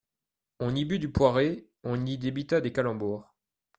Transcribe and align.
On 0.59 0.73
y 0.73 0.83
but 0.83 0.97
du 0.97 1.11
poiré, 1.11 1.69
on 1.83 2.07
y 2.07 2.17
débita 2.17 2.59
des 2.59 2.71
calembours. 2.73 3.35